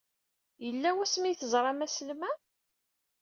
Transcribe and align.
Yella 0.65 0.89
wasmi 0.97 1.25
ay 1.27 1.35
teẓram 1.37 1.79
aslem-a? 1.85 2.31